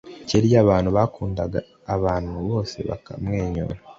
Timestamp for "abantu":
0.65-0.89, 1.95-2.35